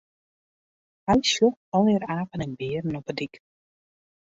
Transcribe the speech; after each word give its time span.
Hy 1.07 1.17
sjocht 1.33 1.67
allegear 1.75 2.09
apen 2.19 2.43
en 2.45 2.53
bearen 2.59 2.99
op 2.99 3.07
'e 3.09 3.13
dyk. 3.19 3.33